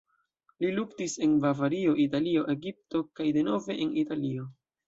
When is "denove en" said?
3.39-3.97